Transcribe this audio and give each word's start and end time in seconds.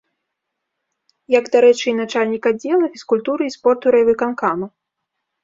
Як, 1.39 1.45
дарэчы, 1.55 1.85
і 1.91 1.93
начальнік 1.99 2.43
аддзела 2.53 2.89
фізкультуры 2.95 3.43
і 3.51 3.55
спорту 3.59 3.85
райвыканкама. 3.99 4.65